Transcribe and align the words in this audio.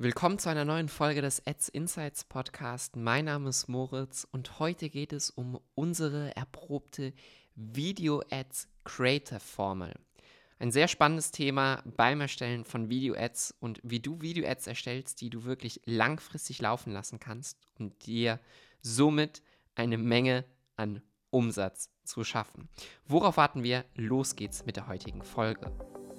Willkommen 0.00 0.38
zu 0.38 0.48
einer 0.48 0.64
neuen 0.64 0.88
Folge 0.88 1.22
des 1.22 1.44
Ads 1.44 1.70
Insights 1.70 2.22
Podcast. 2.22 2.94
Mein 2.94 3.24
Name 3.24 3.48
ist 3.48 3.66
Moritz 3.66 4.28
und 4.30 4.60
heute 4.60 4.90
geht 4.90 5.12
es 5.12 5.28
um 5.28 5.58
unsere 5.74 6.36
erprobte 6.36 7.12
Video 7.56 8.22
Ads 8.30 8.68
Creator 8.84 9.40
Formel. 9.40 9.92
Ein 10.60 10.70
sehr 10.70 10.86
spannendes 10.86 11.32
Thema 11.32 11.82
beim 11.96 12.20
Erstellen 12.20 12.64
von 12.64 12.88
Video 12.88 13.16
Ads 13.16 13.56
und 13.58 13.80
wie 13.82 13.98
du 13.98 14.20
Video 14.20 14.48
Ads 14.48 14.68
erstellst, 14.68 15.20
die 15.20 15.30
du 15.30 15.42
wirklich 15.42 15.80
langfristig 15.84 16.62
laufen 16.62 16.92
lassen 16.92 17.18
kannst, 17.18 17.58
um 17.80 17.98
dir 17.98 18.38
somit 18.80 19.42
eine 19.74 19.98
Menge 19.98 20.44
an 20.76 21.02
Umsatz 21.30 21.90
zu 22.04 22.22
schaffen. 22.22 22.68
Worauf 23.08 23.36
warten 23.36 23.64
wir? 23.64 23.84
Los 23.96 24.36
geht's 24.36 24.64
mit 24.64 24.76
der 24.76 24.86
heutigen 24.86 25.24
Folge. 25.24 25.72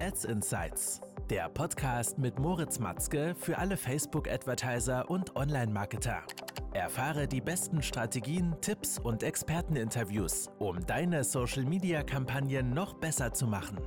Ads 0.00 0.24
Insights 0.24 1.00
der 1.30 1.48
Podcast 1.48 2.18
mit 2.18 2.40
Moritz 2.40 2.80
Matzke 2.80 3.36
für 3.36 3.56
alle 3.56 3.76
Facebook-Advertiser 3.76 5.08
und 5.08 5.36
Online-Marketer. 5.36 6.24
Erfahre 6.72 7.28
die 7.28 7.40
besten 7.40 7.82
Strategien, 7.82 8.56
Tipps 8.60 8.98
und 8.98 9.22
Experteninterviews, 9.22 10.50
um 10.58 10.84
deine 10.84 11.22
Social-Media-Kampagnen 11.22 12.74
noch 12.74 12.94
besser 12.94 13.32
zu 13.32 13.46
machen. 13.46 13.78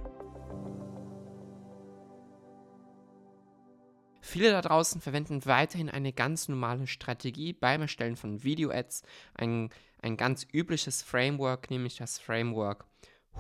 Viele 4.22 4.52
da 4.52 4.62
draußen 4.62 5.02
verwenden 5.02 5.46
weiterhin 5.46 5.90
eine 5.90 6.14
ganz 6.14 6.48
normale 6.48 6.88
Strategie 6.88 7.52
beim 7.52 7.82
Erstellen 7.82 8.16
von 8.16 8.42
Video-Ads, 8.42 9.04
ein, 9.34 9.70
ein 10.02 10.16
ganz 10.16 10.48
übliches 10.54 11.04
Framework, 11.04 11.70
nämlich 11.70 11.98
das 11.98 12.20
Framework 12.20 12.86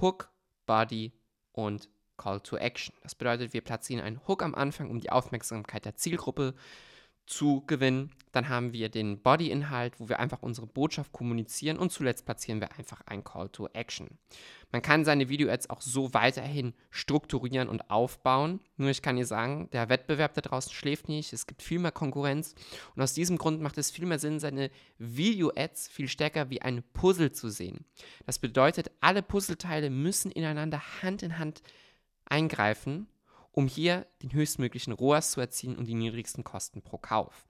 Hook, 0.02 0.30
Body 0.66 1.14
und 1.54 1.88
Call 2.18 2.42
to 2.42 2.58
Action. 2.58 2.94
Das 3.02 3.16
bedeutet, 3.16 3.54
wir 3.54 3.62
platzieren 3.62 4.04
einen 4.04 4.22
Hook 4.28 4.44
am 4.44 4.56
Anfang, 4.56 4.90
um 4.90 5.00
die 5.00 5.12
Aufmerksamkeit 5.12 5.86
der 5.86 5.96
Zielgruppe 5.96 6.54
zu 7.26 7.64
gewinnen. 7.68 8.12
Dann 8.32 8.50
haben 8.50 8.74
wir 8.74 8.90
den 8.90 9.22
Body-Inhalt, 9.22 10.00
wo 10.00 10.10
wir 10.10 10.20
einfach 10.20 10.42
unsere 10.42 10.68
Botschaft 10.68 11.12
kommunizieren 11.12 11.78
und 11.78 11.92
zuletzt 11.92 12.26
platzieren 12.26 12.60
wir 12.60 12.78
einfach 12.78 13.02
ein 13.06 13.24
Call 13.24 13.50
to 13.50 13.68
Action. 13.74 14.18
Man 14.72 14.82
kann 14.82 15.06
seine 15.06 15.30
Video-Ads 15.30 15.70
auch 15.70 15.82
so 15.82 16.14
weiterhin 16.14 16.74
strukturieren 16.90 17.70
und 17.70 17.92
aufbauen. 17.92 18.60
Nur 18.76 18.90
ich 18.90 19.04
kann 19.04 19.16
dir 19.16 19.26
sagen, 19.26 19.70
der 19.72 19.90
Wettbewerb 19.90 20.34
da 20.34 20.42
draußen 20.42 20.74
schläft 20.74 21.10
nicht, 21.10 21.32
es 21.32 21.46
gibt 21.46 21.62
viel 21.62 21.80
mehr 21.80 21.92
Konkurrenz 21.92 22.56
und 22.96 23.02
aus 23.02 23.14
diesem 23.14 23.38
Grund 23.38 23.62
macht 23.62 23.78
es 23.78 23.92
viel 23.92 24.08
mehr 24.08 24.20
Sinn, 24.20 24.40
seine 24.40 24.72
Video-Ads 24.98 25.90
viel 25.90 26.08
stärker 26.08 26.50
wie 26.50 26.62
ein 26.62 26.84
Puzzle 26.94 27.32
zu 27.32 27.50
sehen. 27.50 27.86
Das 28.26 28.40
bedeutet, 28.40 28.92
alle 29.00 29.22
Puzzleteile 29.22 29.92
müssen 29.92 30.32
ineinander 30.32 30.82
Hand 31.04 31.22
in 31.22 31.38
Hand 31.38 31.62
eingreifen, 32.34 33.08
um 33.52 33.68
hier 33.68 34.08
den 34.24 34.34
höchstmöglichen 34.34 34.92
ROAS 34.92 35.32
zu 35.32 35.40
erzielen 35.40 35.78
und 35.78 35.86
die 35.86 35.94
niedrigsten 35.94 36.44
Kosten 36.44 36.82
pro 36.82 36.98
Kauf. 36.98 37.48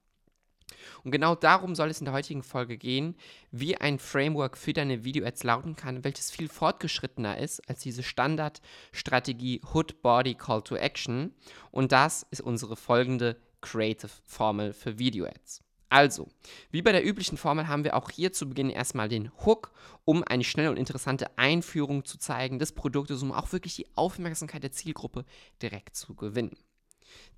Und 1.04 1.12
genau 1.12 1.36
darum 1.36 1.76
soll 1.76 1.90
es 1.90 2.00
in 2.00 2.06
der 2.06 2.14
heutigen 2.14 2.44
Folge 2.44 2.78
gehen, 2.78 3.16
wie 3.52 3.78
ein 3.78 4.00
Framework 4.00 4.58
für 4.58 4.74
deine 4.74 5.06
Video-Ads 5.06 5.44
lauten 5.44 5.76
kann, 5.78 6.04
welches 6.04 6.32
viel 6.32 6.50
fortgeschrittener 6.50 7.38
ist 7.38 7.68
als 7.70 7.82
diese 7.82 8.04
Standardstrategie 8.04 9.62
Hood 9.74 10.02
Body 10.02 10.36
Call 10.36 10.62
to 10.62 10.76
Action. 10.76 11.34
Und 11.72 11.94
das 11.94 12.26
ist 12.32 12.42
unsere 12.42 12.76
folgende 12.76 13.38
Creative 13.62 14.12
Formel 14.26 14.74
für 14.74 15.00
Video-Ads. 15.00 15.63
Also, 15.94 16.28
wie 16.72 16.82
bei 16.82 16.92
der 16.92 17.06
üblichen 17.06 17.38
Formel 17.38 17.68
haben 17.68 17.84
wir 17.84 17.96
auch 17.96 18.10
hier 18.10 18.34
zu 18.34 18.50
Beginn 18.50 18.72
erstmal 18.72 19.10
den 19.10 19.32
Hook, 19.46 19.72
um 20.06 20.24
eine 20.24 20.44
schnelle 20.44 20.72
und 20.72 20.78
interessante 20.78 21.38
Einführung 21.38 22.04
zu 22.04 22.18
zeigen 22.18 22.58
des 22.58 22.72
Produktes, 22.72 23.22
um 23.22 23.32
auch 23.32 23.52
wirklich 23.52 23.76
die 23.76 23.86
Aufmerksamkeit 23.96 24.64
der 24.64 24.72
Zielgruppe 24.72 25.24
direkt 25.62 25.96
zu 25.96 26.16
gewinnen. 26.16 26.58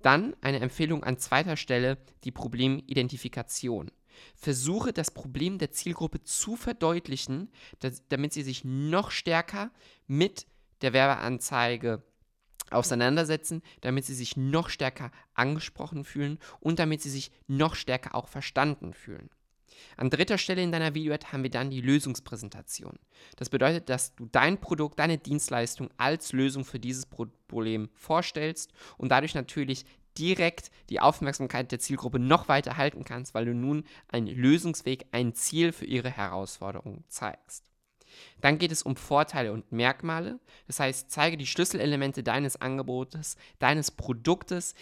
Dann 0.00 0.34
eine 0.40 0.60
Empfehlung 0.60 1.04
an 1.04 1.18
zweiter 1.18 1.58
Stelle, 1.58 1.98
die 2.24 2.32
Problemidentifikation. 2.32 3.90
Versuche 4.34 4.94
das 4.94 5.10
Problem 5.10 5.58
der 5.58 5.72
Zielgruppe 5.72 6.22
zu 6.22 6.56
verdeutlichen, 6.56 7.50
damit 8.08 8.32
sie 8.32 8.42
sich 8.42 8.64
noch 8.64 9.10
stärker 9.10 9.70
mit 10.06 10.46
der 10.80 10.94
Werbeanzeige 10.94 12.02
auseinandersetzen, 12.70 13.62
damit 13.80 14.04
sie 14.04 14.14
sich 14.14 14.36
noch 14.36 14.68
stärker 14.68 15.10
angesprochen 15.34 16.04
fühlen 16.04 16.38
und 16.60 16.78
damit 16.78 17.02
sie 17.02 17.10
sich 17.10 17.30
noch 17.46 17.74
stärker 17.74 18.14
auch 18.14 18.28
verstanden 18.28 18.92
fühlen. 18.92 19.30
An 19.96 20.10
dritter 20.10 20.38
Stelle 20.38 20.62
in 20.62 20.72
deiner 20.72 20.94
Video-Ad 20.94 21.28
haben 21.32 21.42
wir 21.42 21.50
dann 21.50 21.70
die 21.70 21.80
Lösungspräsentation. 21.80 22.98
Das 23.36 23.50
bedeutet, 23.50 23.88
dass 23.88 24.14
du 24.14 24.26
dein 24.26 24.58
Produkt, 24.58 24.98
deine 24.98 25.18
Dienstleistung 25.18 25.90
als 25.96 26.32
Lösung 26.32 26.64
für 26.64 26.78
dieses 26.78 27.06
Problem 27.06 27.90
vorstellst 27.94 28.72
und 28.96 29.10
dadurch 29.10 29.34
natürlich 29.34 29.84
direkt 30.18 30.70
die 30.88 31.00
Aufmerksamkeit 31.00 31.70
der 31.72 31.78
Zielgruppe 31.78 32.18
noch 32.18 32.48
weiter 32.48 32.76
halten 32.76 33.04
kannst, 33.04 33.34
weil 33.34 33.44
du 33.44 33.54
nun 33.54 33.84
einen 34.08 34.28
Lösungsweg, 34.28 35.06
ein 35.12 35.34
Ziel 35.34 35.72
für 35.72 35.84
ihre 35.84 36.10
Herausforderung 36.10 37.04
zeigst. 37.08 37.64
Dann 38.40 38.58
geht 38.58 38.72
es 38.72 38.82
um 38.82 38.96
Vorteile 38.96 39.52
und 39.52 39.70
Merkmale. 39.72 40.38
Das 40.66 40.80
heißt, 40.80 41.10
zeige 41.10 41.36
die 41.36 41.46
Schlüsselelemente 41.46 42.22
deines 42.22 42.60
Angebotes, 42.60 43.36
deines 43.58 43.90
Produktes, 43.90 44.74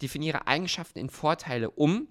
definiere 0.00 0.46
Eigenschaften 0.46 0.98
in 0.98 1.10
Vorteile 1.10 1.70
um 1.70 2.08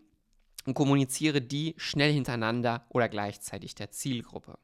und 0.65 0.73
kommuniziere 0.73 1.41
die 1.41 1.75
schnell 1.77 2.13
hintereinander 2.13 2.85
oder 2.89 3.09
gleichzeitig 3.09 3.75
der 3.75 3.91
Zielgruppe. 3.91 4.57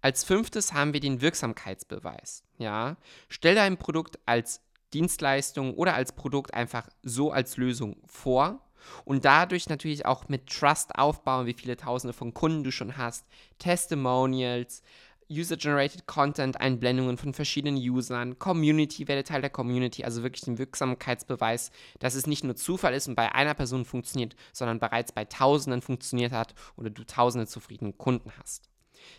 Als 0.00 0.22
fünftes 0.22 0.74
haben 0.74 0.92
wir 0.92 1.00
den 1.00 1.20
Wirksamkeitsbeweis. 1.22 2.44
Ja, 2.58 2.96
stell 3.28 3.54
dein 3.54 3.78
Produkt 3.78 4.18
als 4.26 4.60
Dienstleistung 4.92 5.74
oder 5.74 5.94
als 5.94 6.12
Produkt 6.12 6.54
einfach 6.54 6.88
so 7.02 7.30
als 7.30 7.56
Lösung 7.56 7.96
vor 8.06 8.60
und 9.04 9.24
dadurch 9.24 9.68
natürlich 9.68 10.06
auch 10.06 10.28
mit 10.28 10.46
Trust 10.48 10.94
aufbauen, 10.96 11.46
wie 11.46 11.54
viele 11.54 11.76
Tausende 11.76 12.12
von 12.12 12.34
Kunden 12.34 12.64
du 12.64 12.70
schon 12.70 12.96
hast, 12.96 13.26
Testimonials, 13.58 14.82
User-Generated 15.30 16.06
Content, 16.06 16.60
Einblendungen 16.60 17.16
von 17.16 17.34
verschiedenen 17.34 17.76
Usern, 17.76 18.38
Community, 18.38 19.08
werde 19.08 19.24
Teil 19.24 19.40
der 19.40 19.50
Community, 19.50 20.04
also 20.04 20.22
wirklich 20.22 20.42
den 20.42 20.58
Wirksamkeitsbeweis, 20.58 21.70
dass 21.98 22.14
es 22.14 22.26
nicht 22.26 22.44
nur 22.44 22.56
Zufall 22.56 22.94
ist 22.94 23.08
und 23.08 23.14
bei 23.14 23.32
einer 23.34 23.54
Person 23.54 23.84
funktioniert, 23.84 24.36
sondern 24.52 24.80
bereits 24.80 25.12
bei 25.12 25.24
Tausenden 25.24 25.82
funktioniert 25.82 26.32
hat 26.32 26.54
oder 26.76 26.90
du 26.90 27.04
Tausende 27.04 27.46
zufriedene 27.46 27.92
Kunden 27.92 28.32
hast. 28.38 28.68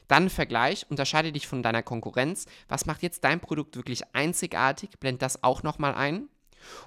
Dann 0.07 0.29
Vergleich, 0.29 0.85
unterscheide 0.89 1.31
dich 1.31 1.47
von 1.47 1.63
deiner 1.63 1.83
Konkurrenz. 1.83 2.45
Was 2.67 2.85
macht 2.85 3.03
jetzt 3.03 3.23
dein 3.23 3.39
Produkt 3.39 3.75
wirklich 3.75 4.03
einzigartig? 4.13 4.91
Blend 4.99 5.21
das 5.21 5.43
auch 5.43 5.63
nochmal 5.63 5.93
ein. 5.95 6.29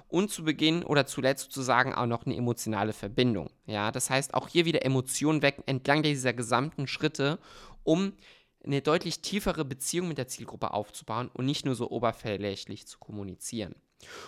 Und 0.09 0.29
zu 0.29 0.43
Beginn 0.43 0.83
oder 0.83 1.05
zuletzt 1.05 1.45
sozusagen 1.45 1.93
auch 1.93 2.05
noch 2.05 2.25
eine 2.25 2.35
emotionale 2.35 2.91
Verbindung. 2.91 3.49
Ja, 3.65 3.91
das 3.91 4.09
heißt 4.09 4.33
auch 4.33 4.49
hier 4.49 4.65
wieder 4.65 4.83
Emotionen 4.83 5.41
wecken 5.41 5.63
entlang 5.67 6.03
dieser 6.03 6.33
gesamten 6.33 6.87
Schritte, 6.87 7.39
um 7.83 8.13
eine 8.63 8.81
deutlich 8.81 9.21
tiefere 9.21 9.65
Beziehung 9.65 10.07
mit 10.07 10.17
der 10.17 10.27
Zielgruppe 10.27 10.73
aufzubauen 10.73 11.29
und 11.33 11.45
nicht 11.45 11.65
nur 11.65 11.75
so 11.75 11.89
oberflächlich 11.89 12.87
zu 12.87 12.99
kommunizieren. 12.99 13.75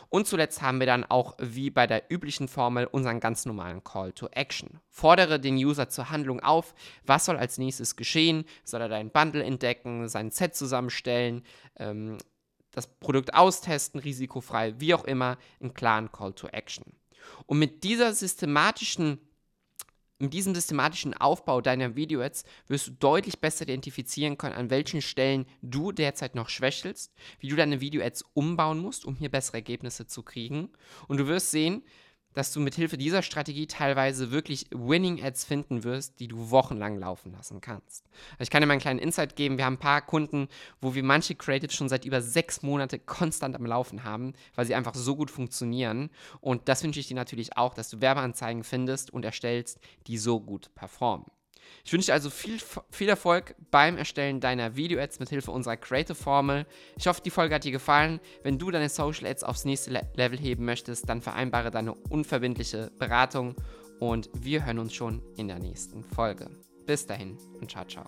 Und 0.10 0.28
zuletzt 0.28 0.62
haben 0.62 0.80
wir 0.80 0.88
dann 0.88 1.06
auch, 1.06 1.36
wie 1.40 1.70
bei 1.70 1.88
der 1.88 2.12
üblichen 2.12 2.48
Formel, 2.48 2.86
unseren 2.86 3.20
ganz 3.20 3.46
normalen 3.46 3.84
Call 3.84 4.12
to 4.12 4.28
Action. 4.28 4.82
Fordere 4.90 5.40
den 5.40 5.56
User 5.56 5.88
zur 5.88 6.10
Handlung 6.10 6.42
auf. 6.42 6.74
Was 7.06 7.26
soll 7.26 7.38
als 7.38 7.58
nächstes 7.58 7.96
geschehen? 7.96 8.44
Soll 8.64 8.82
er 8.82 8.90
dein 8.90 9.12
Bundle 9.12 9.44
entdecken, 9.44 10.10
sein 10.10 10.32
Set 10.32 10.56
zusammenstellen, 10.56 11.44
ähm, 11.78 12.18
das 12.72 12.88
Produkt 12.88 13.34
austesten, 13.34 14.00
risikofrei, 14.00 14.80
wie 14.80 14.94
auch 14.94 15.06
immer, 15.06 15.38
einen 15.60 15.74
klaren 15.74 16.12
Call 16.12 16.34
to 16.34 16.48
Action. 16.48 16.86
Und 17.46 17.60
mit 17.60 17.84
dieser 17.84 18.14
systematischen 18.14 19.20
mit 20.22 20.34
diesem 20.34 20.54
systematischen 20.56 21.14
Aufbau 21.14 21.62
deiner 21.62 21.96
Video-Ads 21.96 22.44
wirst 22.68 22.88
du 22.88 22.92
deutlich 22.92 23.40
besser 23.40 23.64
identifizieren 23.64 24.38
können, 24.38 24.56
an 24.56 24.70
welchen 24.70 25.02
Stellen 25.02 25.46
du 25.62 25.92
derzeit 25.92 26.36
noch 26.36 26.50
schwächelst, 26.50 27.14
wie 27.40 27.48
du 27.48 27.56
deine 27.56 27.82
Video-Ads 27.82 28.26
umbauen 28.34 28.80
musst, 28.80 29.06
um 29.06 29.16
hier 29.16 29.30
bessere 29.30 29.58
Ergebnisse 29.58 30.08
zu 30.08 30.24
kriegen. 30.24 30.70
Und 31.08 31.18
du 31.18 31.28
wirst 31.28 31.52
sehen, 31.52 31.84
dass 32.34 32.52
du 32.54 32.60
mit 32.60 32.76
Hilfe 32.76 32.98
dieser 32.98 33.22
Strategie 33.22 33.68
teilweise 33.68 34.32
wirklich 34.32 34.68
Winning 34.72 35.24
Ads 35.24 35.44
finden 35.44 35.84
wirst, 35.84 36.20
die 36.20 36.28
du 36.28 36.52
wochenlang 36.52 36.98
laufen 36.98 37.32
lassen 37.32 37.62
kannst. 37.62 38.06
Also 38.34 38.44
ich 38.44 38.50
kann 38.50 38.62
dir 38.62 38.68
mal 38.68 38.74
einen 38.74 38.82
kleinen 38.82 39.00
Insight 39.00 39.36
geben. 39.36 39.58
Wir 39.58 39.66
haben 39.66 39.76
ein 39.76 39.80
paar 39.80 40.02
Kunden, 40.02 40.48
wo 40.82 40.96
wir 40.96 41.04
manche 41.04 41.36
Creatives 41.36 41.76
schon 41.76 41.90
seit 41.90 42.06
über 42.06 42.22
sechs 42.22 42.62
Monate 42.62 43.00
konstant 43.00 43.56
am 43.56 43.66
Laufen 43.66 44.04
haben, 44.04 44.34
weil 44.56 44.66
sie 44.66 44.76
einfach 44.76 44.96
so 44.96 45.16
gut 45.16 45.32
funktionieren. 45.32 46.10
Und 46.40 46.68
das 46.70 46.84
wünsche 46.84 47.00
ich 47.00 47.08
dir 47.08 47.16
natürlich 47.16 47.58
auch, 47.58 47.74
dass 47.74 47.90
du 47.90 48.02
Werbeanzeigen 48.02 48.64
findest 48.64 49.12
und 49.12 49.26
erstellst, 49.26 49.80
die 50.08 50.18
so 50.18 50.40
gut 50.40 50.74
performen. 50.76 51.26
Ich 51.84 51.94
wünsche 51.94 52.08
dir 52.08 52.14
also 52.14 52.30
viel, 52.30 52.60
viel 52.90 53.10
Erfolg 53.10 53.56
beim 53.72 53.98
Erstellen 53.98 54.40
deiner 54.40 54.76
Video-Ads 54.76 55.20
mit 55.20 55.30
Hilfe 55.30 55.52
unserer 55.52 55.78
Creative-Formel. 55.78 56.66
Ich 56.98 57.08
hoffe, 57.08 57.22
die 57.24 57.30
Folge 57.30 57.56
hat 57.56 57.64
dir 57.64 57.72
gefallen. 57.72 58.20
Wenn 58.44 58.60
du 58.60 58.72
deine 58.72 58.90
Social-Ads 58.90 59.44
aufs 59.44 59.66
nächste 59.66 59.92
Le 59.92 60.10
Level 60.16 60.40
heben 60.40 60.66
möchtest, 60.66 61.10
dann 61.10 61.22
vereinbare 61.22 61.72
deine 61.72 61.94
unverbindliche 61.94 62.92
Beratung 62.98 63.56
und 64.00 64.30
wir 64.34 64.66
hören 64.66 64.80
uns 64.80 64.94
schon 64.94 65.22
in 65.38 65.48
der 65.48 65.60
nächsten 65.60 66.04
Folge. 66.04 66.50
Bis 66.86 67.06
dahin 67.06 67.38
und 67.60 67.70
ciao, 67.70 67.86
ciao. 67.86 68.06